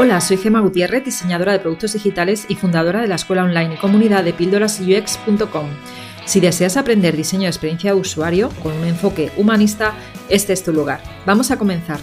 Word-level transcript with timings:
Hola, 0.00 0.20
soy 0.20 0.36
Gema 0.36 0.60
Gutiérrez, 0.60 1.04
diseñadora 1.04 1.50
de 1.50 1.58
productos 1.58 1.94
digitales 1.94 2.46
y 2.48 2.54
fundadora 2.54 3.00
de 3.00 3.08
la 3.08 3.16
escuela 3.16 3.42
online 3.42 3.74
y 3.74 3.78
comunidad 3.78 4.22
de 4.22 4.32
píldorasux.com. 4.32 5.66
Si 6.24 6.38
deseas 6.38 6.76
aprender 6.76 7.16
diseño 7.16 7.42
de 7.42 7.48
experiencia 7.48 7.92
de 7.92 7.98
usuario 8.00 8.48
con 8.62 8.74
un 8.74 8.84
enfoque 8.84 9.32
humanista, 9.36 9.94
este 10.28 10.52
es 10.52 10.62
tu 10.62 10.72
lugar. 10.72 11.00
Vamos 11.26 11.50
a 11.50 11.58
comenzar. 11.58 11.98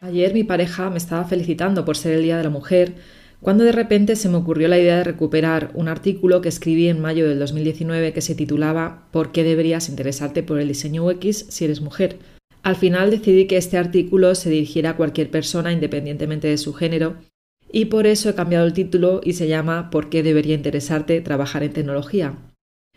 Ayer 0.00 0.32
mi 0.34 0.44
pareja 0.44 0.88
me 0.88 0.98
estaba 0.98 1.24
felicitando 1.24 1.84
por 1.84 1.96
ser 1.96 2.12
el 2.12 2.22
Día 2.22 2.36
de 2.36 2.44
la 2.44 2.50
Mujer, 2.50 2.94
cuando 3.40 3.64
de 3.64 3.72
repente 3.72 4.14
se 4.14 4.28
me 4.28 4.36
ocurrió 4.36 4.68
la 4.68 4.78
idea 4.78 4.98
de 4.98 5.04
recuperar 5.04 5.72
un 5.74 5.88
artículo 5.88 6.42
que 6.42 6.48
escribí 6.48 6.86
en 6.86 7.00
mayo 7.00 7.28
del 7.28 7.40
2019 7.40 8.12
que 8.12 8.20
se 8.20 8.36
titulaba 8.36 9.08
¿Por 9.10 9.32
qué 9.32 9.42
deberías 9.42 9.88
interesarte 9.88 10.44
por 10.44 10.60
el 10.60 10.68
diseño 10.68 11.04
UX 11.04 11.46
si 11.48 11.64
eres 11.64 11.80
mujer? 11.80 12.35
Al 12.66 12.74
final 12.74 13.12
decidí 13.12 13.46
que 13.46 13.58
este 13.58 13.78
artículo 13.78 14.34
se 14.34 14.50
dirigiera 14.50 14.90
a 14.90 14.96
cualquier 14.96 15.30
persona 15.30 15.70
independientemente 15.70 16.48
de 16.48 16.58
su 16.58 16.74
género 16.74 17.14
y 17.70 17.84
por 17.84 18.08
eso 18.08 18.28
he 18.28 18.34
cambiado 18.34 18.66
el 18.66 18.72
título 18.72 19.20
y 19.22 19.34
se 19.34 19.46
llama 19.46 19.88
¿Por 19.88 20.10
qué 20.10 20.24
debería 20.24 20.56
interesarte 20.56 21.20
trabajar 21.20 21.62
en 21.62 21.72
tecnología? 21.72 22.34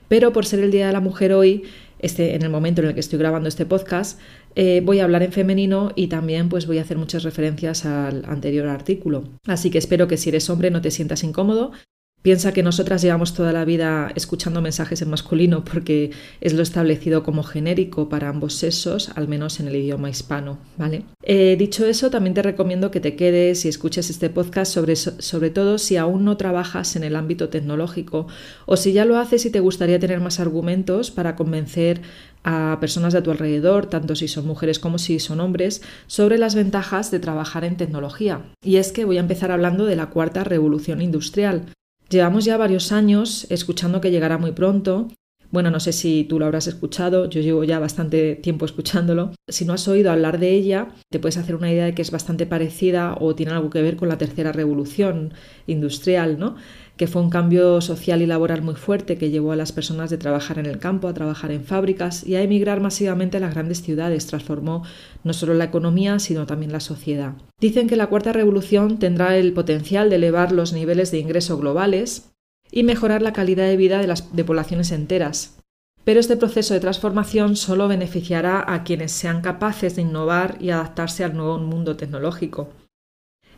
Pero 0.08 0.34
por 0.34 0.47
ser 0.47 0.61
el 0.61 0.71
Día 0.71 0.88
de 0.88 0.94
la 0.94 1.02
Mujer 1.02 1.34
hoy, 1.34 1.66
este, 1.99 2.34
en 2.34 2.41
el 2.41 2.49
momento 2.49 2.81
en 2.81 2.88
el 2.88 2.94
que 2.95 2.99
estoy 2.99 3.20
grabando 3.20 3.47
este 3.47 3.67
podcast, 3.67 4.20
eh, 4.55 4.81
voy 4.84 5.02
a 5.02 5.03
hablar 5.03 5.21
en 5.21 5.34
femenino 5.34 5.91
y 5.95 6.08
también 6.08 6.49
pues 6.49 6.66
voy 6.66 6.80
a 6.80 6.81
hacer 6.81 6.97
muchas 6.97 7.22
referencias 7.22 7.86
al 7.86 8.25
anterior 8.25 8.70
artículo. 8.70 9.25
Así 9.45 9.70
que 9.70 9.77
espero 9.77 10.08
que 10.08 10.17
si 10.17 10.30
eres 10.30 10.49
hombre 10.49 10.72
no 10.72 10.81
te 10.81 10.89
sientas 10.89 11.23
incómodo 11.23 11.73
Piensa 12.22 12.52
que 12.52 12.64
nosotras 12.64 13.02
llevamos 13.02 13.34
toda 13.34 13.54
la 13.54 13.64
vida 13.64 14.12
escuchando 14.14 14.62
mensajes 14.62 15.02
en 15.02 15.09
masculino 15.09 15.64
porque 15.64 16.12
es 16.42 16.54
lo 16.54 16.62
establecido 16.62 17.23
como 17.23 17.44
genérico 17.44 18.09
para 18.09 18.28
ambos 18.28 18.55
sexos, 18.55 19.12
al 19.16 19.30
menos 19.30 19.62
en 19.62 19.70
el 19.70 19.78
idioma 19.78 20.09
hispano, 20.09 20.58
¿vale? 20.78 21.05
Eh, 21.23 21.55
dicho 21.58 21.86
eso, 21.86 22.09
también 22.09 22.34
te 22.34 22.42
recomiendo 22.42 22.92
que 22.92 23.00
te 23.00 23.16
quedes 23.16 23.64
y 23.64 23.70
escuches 23.70 24.09
este 24.09 24.30
podcast 24.30 24.73
sobre, 24.73 24.98
sobre 24.98 25.50
todo 25.50 25.78
si 25.78 25.95
aún 25.95 26.26
no 26.26 26.36
trabajas 26.36 26.98
en 26.98 27.06
el 27.06 27.16
ámbito 27.16 27.48
tecnológico 27.48 28.28
o 28.66 28.76
si 28.76 28.92
ya 28.92 29.06
lo 29.06 29.17
haces 29.17 29.45
y 29.45 29.50
te 29.50 29.61
gustaría 29.61 30.00
tener 30.00 30.20
más 30.20 30.42
argumentos 30.42 31.11
para 31.11 31.38
convencer 31.38 32.02
a 32.44 32.78
personas 32.81 33.14
de 33.14 33.22
tu 33.22 33.31
alrededor, 33.31 33.86
tanto 33.86 34.16
si 34.16 34.28
son 34.28 34.45
mujeres 34.45 34.80
como 34.80 34.98
si 34.98 35.20
son 35.20 35.39
hombres, 35.39 35.81
sobre 36.08 36.38
las 36.38 36.56
ventajas 36.56 37.11
de 37.11 37.20
trabajar 37.20 37.64
en 37.64 37.78
tecnología. 37.78 38.42
Y 38.64 38.78
es 38.78 38.92
que 38.92 39.06
voy 39.06 39.17
a 39.17 39.22
empezar 39.22 39.52
hablando 39.52 39.86
de 39.86 39.95
la 39.95 40.09
cuarta 40.09 40.44
revolución 40.44 41.02
industrial. 41.02 41.66
Llevamos 42.09 42.43
ya 42.45 42.57
varios 42.57 42.91
años 42.91 43.45
escuchando 43.52 44.02
que 44.02 44.09
llegará 44.09 44.39
muy 44.39 44.52
pronto. 44.52 45.09
Bueno, 45.52 45.72
no 45.72 45.80
sé 45.80 45.94
si 45.94 46.25
tú 46.25 46.38
lo 46.38 46.45
habrás 46.45 46.67
escuchado, 46.67 47.28
yo 47.28 47.42
llevo 47.42 47.64
ya 47.64 47.80
bastante 47.80 48.36
tiempo 48.36 48.66
escuchándolo. 48.66 49.31
Si 49.47 49.66
no 49.66 49.73
has 49.73 49.88
oído 49.88 50.11
hablar 50.11 50.39
de 50.39 50.52
ella, 50.52 50.89
te 51.09 51.17
puedes 51.17 51.38
hacer 51.38 51.55
una 51.55 51.72
idea 51.72 51.86
de 51.86 51.95
que 51.95 52.03
es 52.03 52.11
bastante 52.11 52.45
parecida 52.45 53.17
o 53.19 53.33
tiene 53.33 53.53
algo 53.53 53.72
que 53.72 53.81
ver 53.81 53.95
con 53.95 54.09
la 54.09 54.20
tercera 54.20 54.52
revolución 54.52 55.33
industrial, 55.66 56.38
¿no? 56.38 56.55
que 57.00 57.08
fue 57.08 57.22
un 57.22 57.30
cambio 57.30 57.80
social 57.80 58.22
y 58.22 58.25
laboral 58.25 58.61
muy 58.61 58.75
fuerte 58.75 59.17
que 59.17 59.30
llevó 59.30 59.53
a 59.53 59.55
las 59.55 59.72
personas 59.72 60.09
de 60.09 60.17
trabajar 60.17 60.59
en 60.59 60.66
el 60.66 60.80
campo 60.80 61.08
a 61.08 61.14
trabajar 61.14 61.50
en 61.50 61.64
fábricas 61.64 62.27
y 62.27 62.36
a 62.36 62.42
emigrar 62.42 62.81
masivamente 62.81 63.38
a 63.38 63.39
las 63.39 63.53
grandes 63.53 63.81
ciudades. 63.81 64.27
Transformó 64.27 64.83
no 65.23 65.31
solo 65.31 65.53
la 65.53 65.64
economía, 65.64 66.20
sino 66.20 66.45
también 66.45 66.73
la 66.73 66.81
sociedad. 66.81 67.36
Dicen 67.61 67.88
que 67.88 67.95
la 67.95 68.08
cuarta 68.08 68.33
revolución 68.33 69.00
tendrá 69.00 69.38
el 69.38 69.53
potencial 69.53 70.09
de 70.09 70.17
elevar 70.17 70.52
los 70.52 70.73
niveles 70.73 71.09
de 71.11 71.20
ingreso 71.20 71.58
globales 71.58 72.28
y 72.72 72.84
mejorar 72.84 73.22
la 73.22 73.34
calidad 73.34 73.66
de 73.66 73.78
vida 73.78 74.00
de 74.00 74.08
las 74.08 74.36
de 74.36 74.44
poblaciones 74.44 74.92
enteras. 74.92 75.58
Pero 76.03 76.20
este 76.20 76.38
proceso 76.38 76.73
de 76.73 76.80
transformación 76.80 77.56
solo 77.56 77.88
beneficiará 77.88 78.64
a 78.73 78.84
quienes 78.84 79.11
sean 79.11 79.42
capaces 79.42 79.95
de 79.95 80.03
innovar 80.03 80.58
y 80.59 80.72
adaptarse 80.72 81.23
al 81.23 81.36
nuevo 81.36 81.59
mundo 81.59 81.98
tecnológico. 81.98 82.70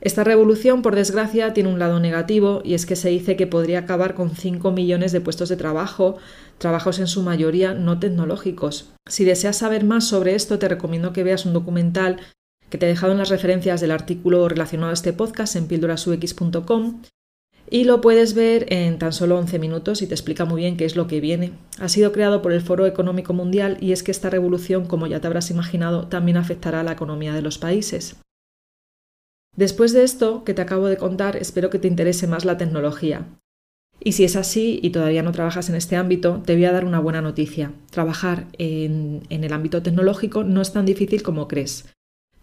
Esta 0.02 0.23
revolución, 0.23 0.81
por 0.81 0.95
desgracia, 0.95 1.53
tiene 1.53 1.70
un 1.70 1.78
lado 1.78 2.00
negativo 2.00 2.62
y 2.66 2.73
es 2.73 2.88
que 2.88 2.95
se 2.95 3.09
dice 3.09 3.36
que 3.36 3.45
podría 3.45 3.80
acabar 3.80 4.16
con 4.16 4.31
5 4.31 4.72
millones 4.72 5.12
de 5.12 5.22
puestos 5.22 5.48
de 5.48 5.58
trabajo, 5.58 6.18
trabajos 6.58 6.97
en 6.97 7.06
su 7.06 7.22
mayoría 7.22 7.75
no 7.75 8.00
tecnológicos. 8.00 8.90
Si 9.06 9.25
deseas 9.25 9.58
saber 9.58 9.84
más 9.84 10.08
sobre 10.08 10.34
esto, 10.34 10.58
te 10.58 10.68
recomiendo 10.68 11.14
que 11.14 11.24
veas 11.24 11.46
un 11.46 11.53
documental 11.53 12.18
que 12.72 12.80
te 12.80 12.88
he 12.88 12.90
dejado 12.90 13.12
en 13.12 13.19
las 13.19 13.30
referencias 13.30 13.80
del 13.80 13.91
artículo 13.91 14.50
relacionado 14.50 14.90
a 14.90 14.94
este 14.94 15.14
podcast 15.14 15.56
en 15.56 15.68
píldorasux.com 15.68 17.02
y 17.72 17.86
lo 17.86 18.02
puedes 18.02 18.34
ver 18.34 18.66
en 18.72 19.00
tan 19.00 19.14
solo 19.14 19.40
11 19.40 19.58
minutos 19.58 20.02
y 20.02 20.08
te 20.08 20.14
explica 20.14 20.44
muy 20.44 20.62
bien 20.62 20.76
qué 20.76 20.84
es 20.84 20.98
lo 20.98 21.08
que 21.08 21.22
viene. 21.22 21.54
Ha 21.80 21.88
sido 21.88 22.12
creado 22.12 22.42
por 22.42 22.52
el 22.52 22.62
Foro 22.62 22.86
Económico 22.86 23.32
Mundial 23.32 23.78
y 23.80 23.94
es 23.94 24.04
que 24.04 24.12
esta 24.12 24.30
revolución, 24.30 24.86
como 24.86 25.08
ya 25.08 25.22
te 25.22 25.28
habrás 25.28 25.50
imaginado, 25.50 26.08
también 26.09 26.36
afectará 26.36 26.82
a 26.82 26.84
la 26.84 26.92
economía 26.92 27.34
de 27.34 27.42
los 27.42 27.58
países. 27.58 28.18
Después 29.56 29.94
de 29.94 30.04
esto 30.04 30.44
que 30.44 30.54
te 30.54 30.62
acabo 30.62 30.88
de 30.88 30.98
contar, 30.98 31.38
espero 31.38 31.70
que 31.70 31.80
te 31.80 31.88
interese 31.88 32.28
más 32.28 32.44
la 32.44 32.58
tecnología. 32.58 33.26
Y 34.03 34.14
si 34.14 34.26
es 34.26 34.36
así 34.36 34.82
y 34.84 34.90
todavía 34.90 35.24
no 35.24 35.32
trabajas 35.32 35.70
en 35.70 35.76
este 35.76 35.96
ámbito, 35.96 36.42
te 36.46 36.56
voy 36.56 36.66
a 36.66 36.74
dar 36.74 36.84
una 36.84 37.00
buena 37.00 37.22
noticia. 37.22 37.72
Trabajar 37.90 38.48
en, 38.58 39.24
el 39.30 39.53
ámbito 39.53 39.82
tecnológico 39.82 40.44
no 40.44 40.62
es 40.62 40.74
tan 40.74 40.86
difícil 40.86 41.24
como 41.24 41.48
crees. 41.48 41.86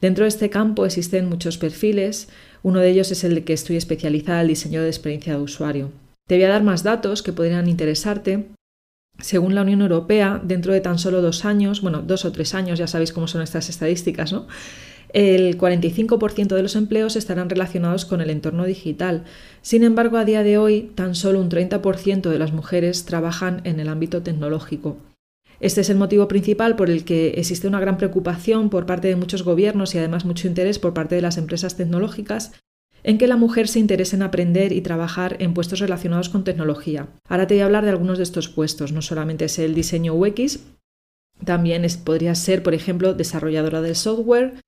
Dentro 0.01 0.25
de 0.25 0.29
este 0.29 0.49
campo 0.49 0.87
existen 0.87 1.29
muchos 1.29 1.59
perfiles, 1.59 2.29
uno 2.63 2.81
de 2.81 2.91
ellos 2.91 3.11
es 3.11 3.25
el 3.25 3.45
que 3.45 3.53
estoy 3.53 3.77
especializada 3.77 4.41
en 4.41 4.43
el 4.43 4.49
diseño 4.49 4.83
de 4.83 4.89
experiencia 4.89 5.35
de 5.35 5.43
usuario. 5.43 5.91
Te 6.27 6.37
voy 6.37 6.45
a 6.45 6.49
dar 6.49 6.63
más 6.63 6.83
datos 6.83 7.23
que 7.23 7.33
podrían 7.33 7.69
interesarte. 7.69 8.49
Según 9.19 9.55
la 9.55 9.63
Unión 9.63 9.81
Europea, 9.81 10.41
dentro 10.45 10.73
de 10.73 10.81
tan 10.81 10.99
solo 10.99 11.23
dos 11.23 11.45
años, 11.45 11.81
bueno, 11.81 12.03
dos 12.03 12.25
o 12.25 12.33
tres 12.33 12.55
años, 12.55 12.79
ya 12.79 12.87
sabéis 12.87 13.13
cómo 13.13 13.27
son 13.27 13.43
estas 13.43 13.69
estadísticas, 13.69 14.33
¿no? 14.33 14.47
el 15.13 15.57
45% 15.57 16.55
de 16.55 16.63
los 16.63 16.77
empleos 16.77 17.17
estarán 17.17 17.49
relacionados 17.49 18.05
con 18.05 18.21
el 18.21 18.31
entorno 18.31 18.65
digital. 18.65 19.25
Sin 19.63 19.83
embargo, 19.83 20.19
a 20.19 20.25
día 20.25 20.43
de 20.43 20.59
hoy, 20.59 20.93
tan 20.95 21.15
solo 21.15 21.41
un 21.41 21.49
30% 21.49 22.29
de 22.29 22.39
las 22.39 22.53
mujeres 22.53 23.05
trabajan 23.05 23.61
en 23.65 23.81
el 23.81 23.89
ámbito 23.89 24.23
tecnológico. 24.23 24.99
Este 25.61 25.81
es 25.81 25.91
el 25.91 25.97
motivo 25.97 26.29
principal 26.29 26.77
por 26.77 26.89
el 26.89 27.05
que 27.05 27.31
existe 27.31 27.67
una 27.67 27.81
gran 27.81 27.97
preocupación 27.97 28.71
por 28.71 28.87
parte 28.87 29.09
de 29.09 29.17
muchos 29.17 29.43
gobiernos 29.43 29.95
y 29.95 29.99
además 29.99 30.25
mucho 30.25 30.47
interés 30.47 30.79
por 30.79 30.95
parte 30.95 31.15
de 31.15 31.23
las 31.23 31.37
empresas 31.37 31.77
tecnológicas 31.77 32.53
en 33.03 33.19
que 33.19 33.27
la 33.29 33.37
mujer 33.37 33.69
se 33.69 33.79
interese 33.79 34.17
en 34.17 34.23
aprender 34.23 34.73
y 34.73 34.81
trabajar 34.81 35.37
en 35.41 35.55
puestos 35.55 35.81
relacionados 35.81 36.29
con 36.29 36.45
tecnología. 36.45 37.09
Ahora 37.29 37.47
te 37.47 37.55
voy 37.55 37.63
a 37.63 37.67
hablar 37.67 37.85
de 37.85 37.91
algunos 37.91 38.19
de 38.19 38.25
estos 38.25 38.49
puestos, 38.49 38.93
no 38.93 39.03
solamente 39.03 39.45
es 39.47 39.59
el 39.59 39.75
diseño 39.75 40.15
UX, 40.15 40.61
también 41.45 41.87
podría 42.05 42.35
ser, 42.35 42.63
por 42.63 42.75
ejemplo, 42.75 43.15
desarrolladora 43.15 43.81
de 43.81 43.95
software, 43.95 44.61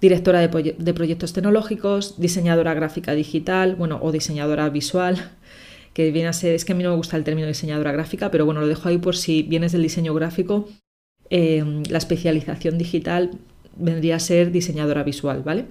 directora 0.00 0.40
de, 0.40 0.94
proyectos 0.94 1.32
tecnológicos, 1.32 2.20
diseñadora 2.20 2.74
gráfica 2.74 3.12
digital, 3.14 3.76
bueno, 3.76 3.98
o 4.02 4.12
diseñadora 4.12 4.68
visual, 4.68 5.32
que 5.92 6.10
viene 6.10 6.28
a 6.28 6.32
ser, 6.32 6.54
es 6.54 6.64
que 6.64 6.72
a 6.72 6.74
mí 6.74 6.82
no 6.82 6.90
me 6.90 6.96
gusta 6.96 7.16
el 7.16 7.24
término 7.24 7.46
diseñadora 7.46 7.92
gráfica, 7.92 8.30
pero 8.30 8.44
bueno, 8.44 8.60
lo 8.60 8.66
dejo 8.66 8.88
ahí 8.88 8.98
por 8.98 9.16
si 9.16 9.42
vienes 9.42 9.72
del 9.72 9.82
diseño 9.82 10.14
gráfico, 10.14 10.68
em, 11.30 11.82
la 11.88 11.98
especialización 11.98 12.78
digital 12.78 13.30
vendría 13.76 14.16
a 14.16 14.20
ser 14.20 14.52
diseñadora 14.52 15.02
visual, 15.02 15.42
¿vale? 15.42 15.66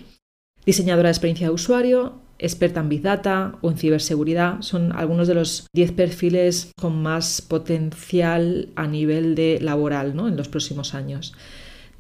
Diseñadora 0.66 1.10
de 1.10 1.14
experiencia 1.14 1.48
de 1.48 1.54
usuario, 1.54 2.22
experta 2.38 2.80
en 2.80 2.90
Big 2.90 3.02
Data 3.02 3.56
o 3.62 3.70
en 3.70 3.78
ciberseguridad 3.78 4.62
son 4.62 4.92
algunos 4.94 5.28
de 5.28 5.36
los 5.36 5.68
10 5.74 5.92
perfiles 5.92 6.72
con 6.80 7.02
más 7.02 7.42
potencial 7.42 8.70
a 8.76 8.88
nivel 8.88 9.36
de 9.36 9.60
laboral 9.62 10.16
¿no? 10.16 10.28
en 10.28 10.36
los 10.36 10.50
próximos 10.50 10.96
años 10.96 11.34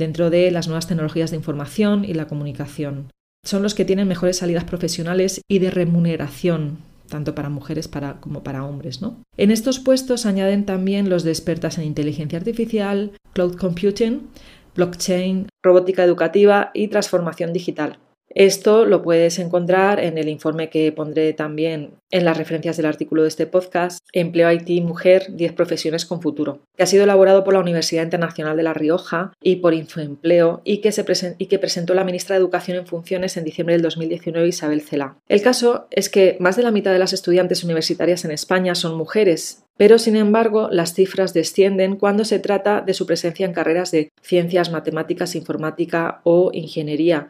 dentro 0.02 0.32
de 0.32 0.50
las 0.50 0.68
nuevas 0.68 0.88
tecnologías 0.88 1.30
de 1.30 1.38
información 1.38 2.06
y 2.06 2.16
la 2.16 2.28
comunicación. 2.28 3.12
Son 3.46 3.62
los 3.62 3.76
que 3.76 3.86
tienen 3.86 4.08
mejores 4.08 4.38
salidas 4.38 4.64
profesionales 4.64 5.42
y 5.48 5.60
de 5.60 5.70
remuneración, 5.70 6.80
tanto 7.12 7.36
para 7.36 7.50
mujeres 7.50 7.88
como 8.20 8.42
para 8.42 8.66
hombres. 8.66 9.04
¿no? 9.04 9.22
En 9.38 9.52
estos 9.52 9.78
puestos 9.78 10.26
añaden 10.26 10.66
también 10.66 11.12
los 11.12 11.24
de 11.24 11.30
expertas 11.30 11.78
en 11.78 11.84
inteligencia 11.84 12.40
artificial, 12.40 13.12
cloud 13.34 13.56
computing, 13.56 14.30
blockchain, 14.76 15.50
robótica 15.62 16.04
educativa 16.04 16.72
y 16.74 16.88
transformación 16.88 17.54
digital. 17.54 18.00
Esto 18.34 18.86
lo 18.86 19.02
puedes 19.02 19.40
encontrar 19.40 20.00
en 20.00 20.18
el 20.18 20.30
informe 20.30 20.70
que 20.70 20.92
pondré 20.92 21.34
también 21.34 21.92
en 22.12 22.26
las 22.26 22.38
referencias 22.38 22.78
del 22.78 22.86
artículo 22.86 23.24
de 23.24 23.28
este 23.28 23.48
podcast, 23.48 24.00
Empleo 24.14 24.52
IT 24.52 24.84
Mujer, 24.84 25.28
10 25.30 25.54
profesiones 25.54 26.06
con 26.06 26.22
futuro, 26.22 26.60
que 26.76 26.84
ha 26.84 26.88
sido 26.88 27.04
elaborado 27.04 27.44
por 27.44 27.54
la 27.54 27.60
Universidad 27.60 28.04
Internacional 28.04 28.58
de 28.58 28.64
La 28.64 28.74
Rioja 28.74 29.34
y 29.42 29.58
por 29.58 29.74
Infoempleo 29.74 30.62
y 30.64 30.80
que, 30.80 30.94
y 31.38 31.46
que 31.46 31.60
presentó 31.60 31.94
la 31.94 32.04
ministra 32.04 32.36
de 32.36 32.42
Educación 32.42 32.78
en 32.78 32.88
funciones 32.88 33.38
en 33.38 33.44
diciembre 33.44 33.76
del 33.76 33.82
2019, 33.82 34.48
Isabel 34.48 34.82
Cela. 34.82 35.18
El 35.28 35.42
caso 35.42 35.88
es 35.92 36.10
que 36.10 36.38
más 36.40 36.56
de 36.56 36.64
la 36.64 36.72
mitad 36.72 36.92
de 36.92 37.00
las 37.00 37.14
estudiantes 37.14 37.64
universitarias 37.64 38.26
en 38.26 38.32
España 38.32 38.76
son 38.76 38.98
mujeres, 38.98 39.64
pero 39.78 39.98
sin 39.98 40.16
embargo 40.16 40.70
las 40.72 40.94
cifras 40.94 41.34
descienden 41.34 41.96
cuando 41.96 42.26
se 42.26 42.40
trata 42.40 42.82
de 42.82 42.94
su 42.94 43.06
presencia 43.06 43.46
en 43.46 43.54
carreras 43.54 43.92
de 43.92 44.10
ciencias, 44.22 44.72
matemáticas, 44.72 45.36
informática 45.36 46.22
o 46.24 46.52
ingeniería, 46.54 47.30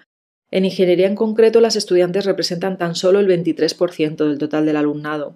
en 0.52 0.66
ingeniería 0.66 1.08
en 1.08 1.16
concreto, 1.16 1.62
las 1.62 1.78
estudiantes 1.78 2.26
representan 2.26 2.78
tan 2.78 2.94
solo 2.94 3.20
el 3.20 3.28
23% 3.28 4.28
del 4.28 4.38
total 4.38 4.66
del 4.66 4.76
alumnado. 4.76 5.36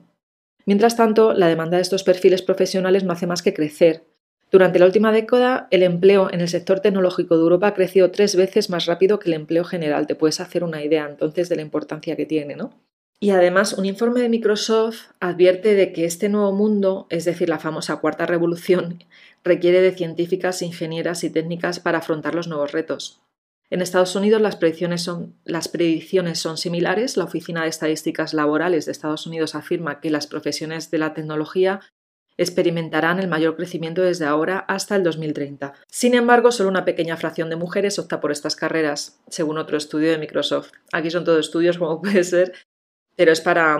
Mientras 0.65 0.97
tanto, 0.97 1.33
la 1.33 1.47
demanda 1.47 1.77
de 1.77 1.83
estos 1.83 2.03
perfiles 2.03 2.41
profesionales 2.41 3.03
no 3.03 3.13
hace 3.13 3.27
más 3.27 3.41
que 3.41 3.53
crecer. 3.53 4.03
Durante 4.51 4.79
la 4.79 4.85
última 4.85 5.11
década, 5.11 5.67
el 5.71 5.83
empleo 5.83 6.31
en 6.31 6.41
el 6.41 6.49
sector 6.49 6.81
tecnológico 6.81 7.35
de 7.35 7.43
Europa 7.43 7.67
ha 7.67 7.73
crecido 7.73 8.11
tres 8.11 8.35
veces 8.35 8.69
más 8.69 8.85
rápido 8.85 9.19
que 9.19 9.29
el 9.29 9.35
empleo 9.35 9.63
general. 9.63 10.05
Te 10.05 10.15
puedes 10.15 10.39
hacer 10.39 10.63
una 10.63 10.83
idea 10.83 11.07
entonces 11.09 11.49
de 11.49 11.55
la 11.55 11.61
importancia 11.61 12.15
que 12.15 12.25
tiene, 12.25 12.55
¿no? 12.55 12.73
Y 13.19 13.29
además, 13.29 13.73
un 13.73 13.85
informe 13.85 14.21
de 14.21 14.29
Microsoft 14.29 15.11
advierte 15.19 15.73
de 15.73 15.93
que 15.93 16.05
este 16.05 16.29
nuevo 16.29 16.51
mundo, 16.51 17.07
es 17.09 17.25
decir, 17.25 17.47
la 17.47 17.59
famosa 17.59 17.97
cuarta 17.97 18.25
revolución, 18.25 19.03
requiere 19.43 19.81
de 19.81 19.93
científicas, 19.93 20.61
ingenieras 20.61 21.23
y 21.23 21.29
técnicas 21.29 21.79
para 21.79 21.99
afrontar 21.99 22.35
los 22.35 22.47
nuevos 22.47 22.71
retos. 22.71 23.21
En 23.71 23.81
Estados 23.81 24.15
Unidos 24.15 24.41
las 24.41 24.57
predicciones, 24.57 25.03
son, 25.03 26.57
similares. 26.57 27.17
La 27.17 27.23
Oficina 27.23 27.63
de 27.63 27.69
Estadísticas 27.69 28.33
Laborales 28.33 28.85
de 28.85 28.91
Estados 28.91 29.25
Unidos 29.25 29.55
afirma 29.55 29.99
que 29.99 30.11
las 30.11 30.27
profesiones 30.27 30.91
de 30.91 30.99
la 30.99 31.13
tecnología 31.13 31.81
experimentarán 32.37 33.19
el 33.19 33.27
mayor 33.27 33.55
crecimiento 33.55 34.01
desde 34.01 34.25
ahora 34.25 34.59
hasta 34.67 34.95
el 34.95 35.03
2030. 35.03 35.73
Sin 35.87 36.13
embargo, 36.13 36.51
solo 36.51 36.69
una 36.69 36.85
pequeña 36.85 37.17
fracción 37.17 37.49
de 37.49 37.55
mujeres 37.55 37.97
opta 37.97 38.19
por 38.19 38.31
estas 38.31 38.55
carreras, 38.55 39.19
según 39.29 39.57
otro 39.57 39.77
estudio 39.77 40.11
de 40.11 40.17
Microsoft. 40.17 40.71
Aquí 40.91 41.09
son 41.09 41.23
todos 41.23 41.39
estudios, 41.39 41.77
como 41.79 42.01
puede 42.01 42.23
ser, 42.23 42.53
pero 43.15 43.31
es 43.31 43.41
para, 43.41 43.77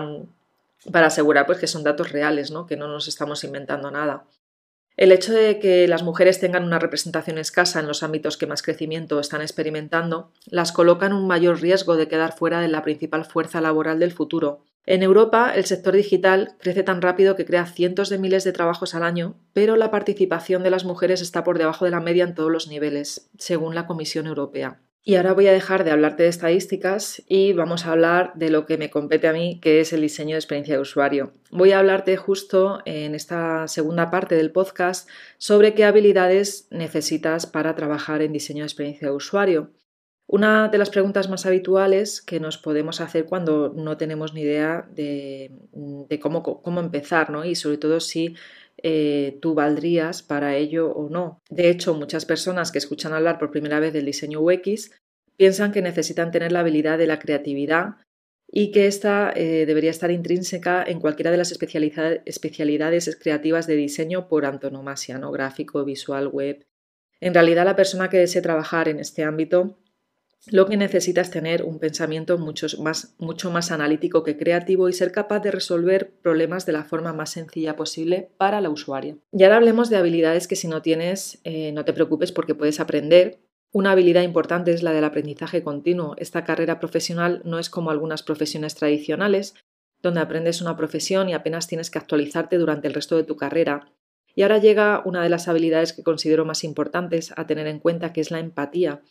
para 0.90 1.06
asegurar 1.06 1.46
pues, 1.46 1.58
que 1.58 1.66
son 1.66 1.84
datos 1.84 2.10
reales, 2.10 2.50
¿no? 2.50 2.66
que 2.66 2.76
no 2.76 2.88
nos 2.88 3.08
estamos 3.08 3.44
inventando 3.44 3.90
nada. 3.90 4.24
El 4.96 5.12
hecho 5.12 5.34
de 5.34 5.58
que 5.58 5.86
las 5.88 6.02
mujeres 6.02 6.40
tengan 6.40 6.64
una 6.64 6.78
representación 6.78 7.36
escasa 7.36 7.80
en 7.80 7.86
los 7.86 8.02
ámbitos 8.02 8.38
que 8.38 8.46
más 8.46 8.62
crecimiento 8.62 9.20
están 9.20 9.42
experimentando 9.42 10.32
las 10.46 10.72
coloca 10.72 11.04
en 11.04 11.12
un 11.12 11.26
mayor 11.26 11.60
riesgo 11.60 11.96
de 11.96 12.08
quedar 12.08 12.34
fuera 12.34 12.60
de 12.60 12.68
la 12.68 12.82
principal 12.82 13.26
fuerza 13.26 13.60
laboral 13.60 13.98
del 13.98 14.12
futuro. 14.12 14.64
En 14.86 15.02
Europa, 15.02 15.52
el 15.54 15.66
sector 15.66 15.94
digital 15.94 16.54
crece 16.60 16.82
tan 16.82 17.02
rápido 17.02 17.36
que 17.36 17.44
crea 17.44 17.66
cientos 17.66 18.08
de 18.08 18.18
miles 18.18 18.44
de 18.44 18.52
trabajos 18.52 18.94
al 18.94 19.02
año, 19.02 19.34
pero 19.52 19.76
la 19.76 19.90
participación 19.90 20.62
de 20.62 20.70
las 20.70 20.84
mujeres 20.84 21.20
está 21.20 21.44
por 21.44 21.58
debajo 21.58 21.84
de 21.84 21.90
la 21.90 22.00
media 22.00 22.24
en 22.24 22.34
todos 22.34 22.50
los 22.50 22.68
niveles, 22.68 23.28
según 23.36 23.74
la 23.74 23.86
Comisión 23.86 24.26
Europea. 24.26 24.80
Y 25.08 25.14
ahora 25.14 25.34
voy 25.34 25.46
a 25.46 25.52
dejar 25.52 25.84
de 25.84 25.92
hablarte 25.92 26.24
de 26.24 26.28
estadísticas 26.28 27.22
y 27.28 27.52
vamos 27.52 27.86
a 27.86 27.92
hablar 27.92 28.32
de 28.34 28.50
lo 28.50 28.66
que 28.66 28.76
me 28.76 28.90
compete 28.90 29.28
a 29.28 29.32
mí, 29.32 29.60
que 29.60 29.78
es 29.78 29.92
el 29.92 30.00
diseño 30.00 30.32
de 30.32 30.40
experiencia 30.40 30.74
de 30.74 30.80
usuario. 30.80 31.32
Voy 31.52 31.70
a 31.70 31.78
hablarte 31.78 32.16
justo 32.16 32.80
en 32.86 33.14
esta 33.14 33.68
segunda 33.68 34.10
parte 34.10 34.34
del 34.34 34.50
podcast 34.50 35.08
sobre 35.38 35.74
qué 35.74 35.84
habilidades 35.84 36.66
necesitas 36.72 37.46
para 37.46 37.76
trabajar 37.76 38.20
en 38.20 38.32
diseño 38.32 38.64
de 38.64 38.66
experiencia 38.66 39.06
de 39.06 39.14
usuario. 39.14 39.70
Una 40.26 40.66
de 40.66 40.78
las 40.78 40.90
preguntas 40.90 41.30
más 41.30 41.46
habituales 41.46 42.20
que 42.20 42.40
nos 42.40 42.58
podemos 42.58 43.00
hacer 43.00 43.26
cuando 43.26 43.72
no 43.76 43.96
tenemos 43.96 44.34
ni 44.34 44.40
idea 44.40 44.88
de, 44.90 45.52
cómo, 46.20 46.42
cómo, 46.42 46.80
empezar, 46.80 47.30
¿no? 47.30 47.44
Y 47.44 47.54
sobre 47.54 47.78
todo 47.78 48.00
si 48.00 48.34
eh, 48.82 49.38
tú 49.40 49.54
valdrías 49.54 50.22
para 50.22 50.56
ello 50.56 50.92
o 50.92 51.08
no. 51.08 51.40
De 51.50 51.70
hecho, 51.70 51.94
muchas 51.94 52.24
personas 52.26 52.72
que 52.72 52.78
escuchan 52.78 53.12
hablar 53.12 53.38
por 53.38 53.50
primera 53.50 53.80
vez 53.80 53.92
del 53.92 54.04
diseño 54.04 54.40
UX 54.40 54.90
piensan 55.36 55.72
que 55.72 55.82
necesitan 55.82 56.30
tener 56.30 56.52
la 56.52 56.60
habilidad 56.60 56.98
de 56.98 57.06
la 57.06 57.18
creatividad 57.18 57.96
y 58.48 58.70
que 58.70 58.86
esta 58.86 59.32
eh, 59.34 59.66
debería 59.66 59.90
estar 59.90 60.10
intrínseca 60.10 60.82
en 60.82 61.00
cualquiera 61.00 61.30
de 61.30 61.36
las 61.36 61.52
especialidades 61.52 63.18
creativas 63.20 63.66
de 63.66 63.76
diseño 63.76 64.28
por 64.28 64.46
antonomasia, 64.46 65.18
¿no? 65.18 65.32
gráfico, 65.32 65.84
visual, 65.84 66.28
web. 66.28 66.64
En 67.20 67.34
realidad, 67.34 67.64
la 67.64 67.76
persona 67.76 68.08
que 68.08 68.18
desee 68.18 68.42
trabajar 68.42 68.88
en 68.88 69.00
este 69.00 69.24
ámbito 69.24 69.78
lo 70.48 70.66
que 70.66 70.76
necesita 70.76 71.20
es 71.20 71.30
tener 71.30 71.64
un 71.64 71.78
pensamiento 71.78 72.38
mucho 72.38 72.66
más, 72.80 73.14
mucho 73.18 73.50
más 73.50 73.72
analítico 73.72 74.22
que 74.22 74.36
creativo 74.36 74.88
y 74.88 74.92
ser 74.92 75.10
capaz 75.10 75.40
de 75.40 75.50
resolver 75.50 76.12
problemas 76.22 76.66
de 76.66 76.72
la 76.72 76.84
forma 76.84 77.12
más 77.12 77.30
sencilla 77.30 77.74
posible 77.74 78.30
para 78.38 78.60
la 78.60 78.70
usuaria. 78.70 79.16
Y 79.32 79.42
ahora 79.42 79.56
hablemos 79.56 79.90
de 79.90 79.96
habilidades 79.96 80.46
que 80.46 80.56
si 80.56 80.68
no 80.68 80.82
tienes, 80.82 81.40
eh, 81.44 81.72
no 81.72 81.84
te 81.84 81.92
preocupes 81.92 82.30
porque 82.30 82.54
puedes 82.54 82.78
aprender. 82.78 83.40
Una 83.72 83.90
habilidad 83.90 84.22
importante 84.22 84.72
es 84.72 84.82
la 84.82 84.92
del 84.92 85.04
aprendizaje 85.04 85.62
continuo. 85.62 86.14
Esta 86.18 86.44
carrera 86.44 86.78
profesional 86.78 87.42
no 87.44 87.58
es 87.58 87.68
como 87.68 87.90
algunas 87.90 88.22
profesiones 88.22 88.76
tradicionales, 88.76 89.54
donde 90.00 90.20
aprendes 90.20 90.62
una 90.62 90.76
profesión 90.76 91.28
y 91.28 91.34
apenas 91.34 91.66
tienes 91.66 91.90
que 91.90 91.98
actualizarte 91.98 92.58
durante 92.58 92.86
el 92.86 92.94
resto 92.94 93.16
de 93.16 93.24
tu 93.24 93.36
carrera. 93.36 93.92
Y 94.34 94.42
ahora 94.42 94.58
llega 94.58 95.02
una 95.04 95.22
de 95.22 95.30
las 95.30 95.48
habilidades 95.48 95.92
que 95.92 96.02
considero 96.02 96.44
más 96.44 96.62
importantes 96.62 97.32
a 97.36 97.46
tener 97.46 97.66
en 97.66 97.80
cuenta, 97.80 98.12
que 98.12 98.20
es 98.20 98.30
la 98.30 98.38
empatía. 98.38 99.02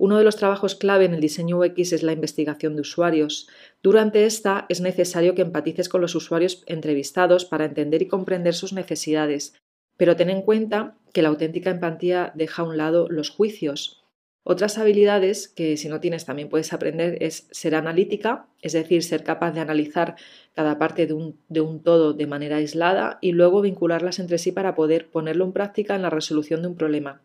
Uno 0.00 0.16
de 0.16 0.24
los 0.24 0.36
trabajos 0.36 0.76
clave 0.76 1.04
en 1.04 1.12
el 1.12 1.20
diseño 1.20 1.58
UX 1.58 1.92
es 1.92 2.02
la 2.02 2.14
investigación 2.14 2.74
de 2.74 2.80
usuarios. 2.80 3.48
Durante 3.82 4.24
esta 4.24 4.64
es 4.70 4.80
necesario 4.80 5.34
que 5.34 5.42
empatices 5.42 5.90
con 5.90 6.00
los 6.00 6.14
usuarios 6.14 6.62
entrevistados 6.64 7.44
para 7.44 7.66
entender 7.66 8.00
y 8.00 8.08
comprender 8.08 8.54
sus 8.54 8.72
necesidades, 8.72 9.52
pero 9.98 10.16
ten 10.16 10.30
en 10.30 10.40
cuenta 10.40 10.96
que 11.12 11.20
la 11.20 11.28
auténtica 11.28 11.68
empatía 11.68 12.32
deja 12.34 12.62
a 12.62 12.64
un 12.64 12.78
lado 12.78 13.08
los 13.10 13.28
juicios. 13.28 14.02
Otras 14.42 14.78
habilidades 14.78 15.48
que 15.48 15.76
si 15.76 15.90
no 15.90 16.00
tienes 16.00 16.24
también 16.24 16.48
puedes 16.48 16.72
aprender 16.72 17.22
es 17.22 17.46
ser 17.50 17.74
analítica, 17.74 18.48
es 18.62 18.72
decir, 18.72 19.02
ser 19.02 19.22
capaz 19.22 19.52
de 19.52 19.60
analizar 19.60 20.16
cada 20.54 20.78
parte 20.78 21.06
de 21.06 21.12
un, 21.12 21.38
de 21.50 21.60
un, 21.60 21.82
todo 21.82 22.14
de 22.14 22.26
manera 22.26 22.56
aislada 22.56 23.18
y 23.20 23.32
luego 23.32 23.60
vincularlas 23.60 24.18
entre 24.18 24.38
sí 24.38 24.50
para 24.50 24.74
poder 24.74 25.10
ponerlo 25.10 25.44
en 25.44 25.52
práctica 25.52 25.94
en 25.94 26.00
la 26.00 26.08
resolución 26.08 26.62
de 26.62 26.68
un 26.68 26.76
problema. 26.76 27.20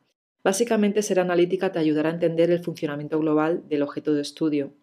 Básicamente, 0.46 1.02
ser 1.02 1.20
analítica 1.20 1.72
te 1.72 1.80
ayudará 1.80 2.10
a 2.10 2.14
entender 2.14 2.52
el 2.52 2.64
funcionamiento 2.64 3.18
global 3.18 3.64
del 3.68 3.82
objeto 3.82 4.14
de 4.14 4.22
estudio. 4.22 4.74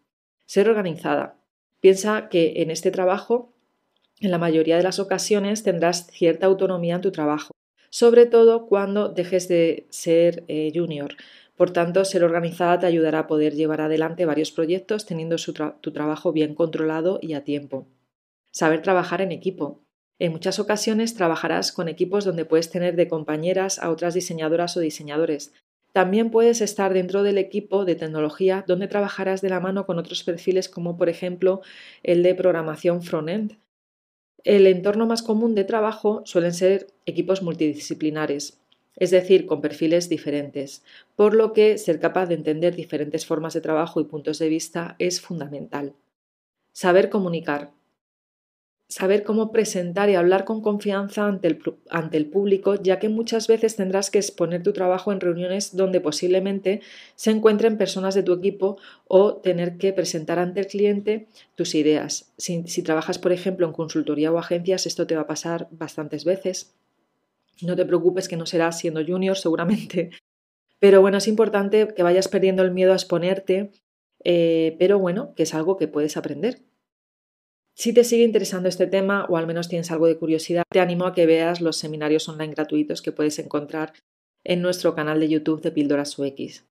Ser 0.44 0.68
organizada. 0.68 1.38
Piensa 1.78 2.28
que 2.28 2.54
en 2.56 2.72
este 2.72 2.90
trabajo, 2.90 3.52
en 4.18 4.32
la 4.32 4.38
mayoría 4.38 4.76
de 4.76 4.82
las 4.82 4.98
ocasiones, 4.98 5.62
tendrás 5.62 6.08
cierta 6.08 6.46
autonomía 6.46 6.96
en 6.96 7.00
tu 7.00 7.12
trabajo, 7.12 7.52
sobre 7.90 8.26
todo 8.26 8.66
cuando 8.66 9.10
dejes 9.10 9.46
de 9.46 9.86
ser 9.90 10.42
eh, 10.48 10.72
junior. 10.74 11.14
Por 11.56 11.70
tanto, 11.70 12.04
ser 12.04 12.24
organizada 12.24 12.80
te 12.80 12.86
ayudará 12.86 13.20
a 13.20 13.26
poder 13.28 13.54
llevar 13.54 13.82
adelante 13.82 14.26
varios 14.26 14.50
proyectos 14.50 15.06
teniendo 15.06 15.36
tu 15.80 15.92
trabajo 15.92 16.32
bien 16.32 16.56
controlado 16.56 17.20
y 17.22 17.34
a 17.34 17.44
tiempo. 17.44 17.86
Saber 18.50 18.82
trabajar 18.82 19.20
en 19.20 19.30
equipo. 19.30 19.78
En 20.22 20.30
muchas 20.30 20.60
ocasiones 20.60 21.14
trabajarás 21.14 21.72
con 21.72 21.88
equipos 21.88 22.24
donde 22.24 22.44
puedes 22.44 22.70
tener 22.70 22.94
de 22.94 23.08
compañeras 23.08 23.80
a 23.80 23.90
otras 23.90 24.14
diseñadoras 24.14 24.76
o 24.76 24.80
diseñadores. 24.80 25.52
También 25.92 26.30
puedes 26.30 26.60
estar 26.60 26.94
dentro 26.94 27.24
del 27.24 27.38
equipo 27.38 27.84
de 27.84 27.96
tecnología 27.96 28.64
donde 28.64 28.86
trabajarás 28.86 29.42
de 29.42 29.48
la 29.48 29.58
mano 29.58 29.84
con 29.84 29.98
otros 29.98 30.22
perfiles 30.22 30.68
como 30.68 30.96
por 30.96 31.08
ejemplo 31.08 31.60
el 32.04 32.22
de 32.22 32.36
programación 32.36 33.02
front-end. 33.02 33.58
El 34.44 34.68
entorno 34.68 35.06
más 35.06 35.22
común 35.22 35.56
de 35.56 35.64
trabajo 35.64 36.22
suelen 36.24 36.54
ser 36.54 36.86
equipos 37.04 37.42
multidisciplinares, 37.42 38.60
es 38.94 39.10
decir, 39.10 39.44
con 39.44 39.60
perfiles 39.60 40.08
diferentes, 40.08 40.84
por 41.16 41.34
lo 41.34 41.52
que 41.52 41.78
ser 41.78 41.98
capaz 41.98 42.26
de 42.26 42.36
entender 42.36 42.76
diferentes 42.76 43.26
formas 43.26 43.54
de 43.54 43.60
trabajo 43.60 44.00
y 44.00 44.04
puntos 44.04 44.38
de 44.38 44.48
vista 44.48 44.94
es 45.00 45.20
fundamental. 45.20 45.94
Saber 46.72 47.10
comunicar 47.10 47.72
saber 48.92 49.24
cómo 49.24 49.52
presentar 49.52 50.10
y 50.10 50.16
hablar 50.16 50.44
con 50.44 50.60
confianza 50.60 51.24
ante 51.24 51.48
el, 51.48 51.62
ante 51.88 52.18
el, 52.18 52.26
público, 52.26 52.74
ya 52.74 52.98
que 52.98 53.08
muchas 53.08 53.48
veces 53.48 53.74
tendrás 53.74 54.10
que 54.10 54.18
exponer 54.18 54.62
tu 54.62 54.74
trabajo 54.74 55.12
en 55.12 55.20
reuniones 55.20 55.74
donde 55.74 56.02
posiblemente 56.02 56.82
se 57.14 57.30
encuentren 57.30 57.78
personas 57.78 58.14
de 58.14 58.22
tu 58.22 58.34
equipo 58.34 58.76
o 59.08 59.36
tener 59.36 59.78
que 59.78 59.94
presentar 59.94 60.38
ante 60.38 60.60
el 60.60 60.66
cliente 60.66 61.26
tus 61.54 61.74
ideas. 61.74 62.34
Si, 62.36 62.82
trabajas, 62.82 63.18
por 63.18 63.32
ejemplo, 63.32 63.66
en 63.66 63.72
consultoría 63.72 64.30
o 64.30 64.38
agencias, 64.38 64.86
esto 64.86 65.06
te 65.06 65.16
va 65.16 65.22
a 65.22 65.26
pasar 65.26 65.68
bastantes 65.70 66.26
veces. 66.26 66.74
No 67.62 67.74
te 67.74 67.86
preocupes 67.86 68.28
que 68.28 68.36
no 68.36 68.44
serás 68.44 68.78
siendo 68.78 69.02
junior 69.02 69.38
seguramente, 69.38 70.10
pero 70.80 71.00
bueno, 71.00 71.16
es 71.16 71.28
importante 71.28 71.88
que 71.96 72.02
vayas 72.02 72.28
perdiendo 72.28 72.62
el 72.62 72.72
miedo 72.72 72.92
a 72.92 72.96
exponerte, 72.96 73.70
eh, 74.22 74.76
pero 74.78 74.98
bueno, 74.98 75.32
que 75.34 75.44
es 75.44 75.54
algo 75.54 75.78
que 75.78 75.88
puedes 75.88 76.18
aprender. 76.18 76.60
Si 77.74 77.92
te 77.94 78.04
sigue 78.04 78.24
interesando 78.24 78.68
este 78.68 78.86
tema 78.86 79.24
o 79.28 79.36
al 79.36 79.46
menos 79.46 79.68
tienes 79.68 79.90
algo 79.90 80.06
de 80.06 80.18
curiosidad, 80.18 80.64
te 80.70 80.80
animo 80.80 81.06
a 81.06 81.14
que 81.14 81.26
veas 81.26 81.60
los 81.60 81.76
seminarios 81.76 82.28
online 82.28 82.54
gratuitos 82.54 83.02
que 83.02 83.12
puedes 83.12 83.38
encontrar 83.38 83.94
en 84.44 84.60
nuestro 84.60 84.94
canal 84.94 85.20
de 85.20 85.28
YouTube 85.28 85.62
de 85.62 85.72
Píldoras 85.72 86.18
UX. 86.18 86.64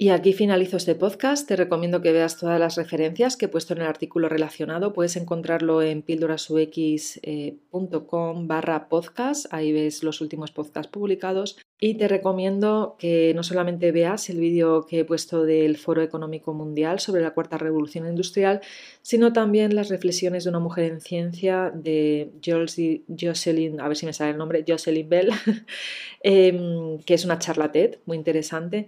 Y 0.00 0.10
aquí 0.10 0.32
finalizo 0.32 0.76
este 0.76 0.94
podcast. 0.94 1.48
Te 1.48 1.56
recomiendo 1.56 2.00
que 2.00 2.12
veas 2.12 2.38
todas 2.38 2.60
las 2.60 2.76
referencias 2.76 3.36
que 3.36 3.46
he 3.46 3.48
puesto 3.48 3.74
en 3.74 3.80
el 3.80 3.88
artículo 3.88 4.28
relacionado. 4.28 4.92
Puedes 4.92 5.16
encontrarlo 5.16 5.82
en 5.82 6.02
píldorasux.com 6.02 8.46
barra 8.46 8.88
podcast. 8.88 9.52
Ahí 9.52 9.72
ves 9.72 10.04
los 10.04 10.20
últimos 10.20 10.52
podcasts 10.52 10.92
publicados. 10.92 11.58
Y 11.80 11.94
te 11.94 12.06
recomiendo 12.06 12.94
que 12.96 13.32
no 13.34 13.42
solamente 13.42 13.90
veas 13.90 14.30
el 14.30 14.38
vídeo 14.38 14.86
que 14.86 15.00
he 15.00 15.04
puesto 15.04 15.42
del 15.42 15.76
Foro 15.76 16.00
Económico 16.00 16.54
Mundial 16.54 17.00
sobre 17.00 17.22
la 17.22 17.32
Cuarta 17.32 17.58
Revolución 17.58 18.06
Industrial, 18.06 18.60
sino 19.02 19.32
también 19.32 19.74
las 19.74 19.88
reflexiones 19.88 20.44
de 20.44 20.50
una 20.50 20.60
mujer 20.60 20.92
en 20.92 21.00
ciencia 21.00 21.72
de 21.74 22.30
Jocelyn, 22.44 23.80
a 23.80 23.88
ver 23.88 23.96
si 23.96 24.06
me 24.06 24.12
sale 24.12 24.30
el 24.30 24.38
nombre, 24.38 24.64
Jocelyn 24.66 25.08
Bell, 25.08 25.30
em, 26.22 27.00
que 27.00 27.14
es 27.14 27.24
una 27.24 27.40
charla 27.40 27.72
TED 27.72 27.96
muy 28.06 28.16
interesante 28.16 28.86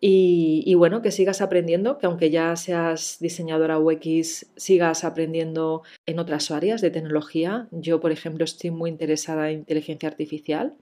y, 0.00 0.74
bueno, 0.74 1.02
que 1.02 1.10
sigas 1.10 1.40
aprendiendo, 1.40 1.98
que 1.98 2.06
aunque 2.06 2.30
ya 2.30 2.54
seas 2.54 3.18
diseñadora 3.20 3.80
UX, 3.80 4.46
sigas 4.56 5.02
aprendiendo 5.02 5.82
en 6.06 6.20
otras 6.20 6.52
áreas 6.52 6.80
de 6.80 6.90
tecnología. 6.90 7.68
Yo, 7.72 7.98
por 8.00 8.12
ejemplo, 8.12 8.44
estoy 8.44 8.70
muy 8.70 8.90
interesada 8.90 9.50
en 9.50 9.60
inteligencia 9.60 10.08
artificial 10.08 10.76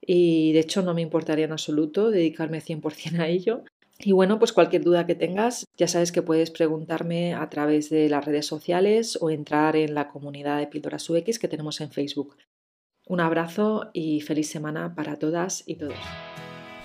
y 0.00 0.52
de 0.52 0.60
hecho 0.60 0.82
no 0.82 0.94
me 0.94 1.02
importaría 1.02 1.44
en 1.44 1.52
absoluto 1.52 2.10
dedicarme 2.10 2.62
100% 2.62 3.20
a 3.20 3.28
ello. 3.28 3.64
Y 3.98 4.12
bueno, 4.12 4.38
pues 4.38 4.52
cualquier 4.52 4.82
duda 4.82 5.06
que 5.06 5.14
tengas, 5.14 5.66
ya 5.76 5.86
sabes 5.86 6.10
que 6.10 6.22
puedes 6.22 6.50
preguntarme 6.50 7.34
a 7.34 7.48
través 7.48 7.90
de 7.90 8.08
las 8.08 8.24
redes 8.24 8.46
sociales 8.46 9.18
o 9.20 9.30
entrar 9.30 9.76
en 9.76 9.94
la 9.94 10.08
comunidad 10.08 10.58
de 10.58 10.66
Píldoras 10.66 11.08
UX 11.08 11.38
que 11.38 11.48
tenemos 11.48 11.80
en 11.80 11.92
Facebook. 11.92 12.36
Un 13.06 13.20
abrazo 13.20 13.90
y 13.92 14.22
feliz 14.22 14.48
semana 14.48 14.94
para 14.94 15.18
todas 15.18 15.62
y 15.66 15.76
todos. 15.76 15.98